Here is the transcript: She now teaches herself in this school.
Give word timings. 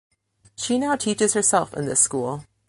She 0.55 0.79
now 0.79 0.95
teaches 0.95 1.35
herself 1.35 1.75
in 1.75 1.85
this 1.85 1.99
school. 2.01 2.43